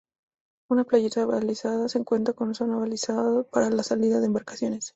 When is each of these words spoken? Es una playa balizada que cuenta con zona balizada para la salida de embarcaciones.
Es 0.65 0.71
una 0.71 0.83
playa 0.83 1.27
balizada 1.27 1.85
que 1.87 2.03
cuenta 2.03 2.33
con 2.33 2.55
zona 2.55 2.75
balizada 2.75 3.43
para 3.43 3.69
la 3.69 3.83
salida 3.83 4.19
de 4.19 4.25
embarcaciones. 4.25 4.89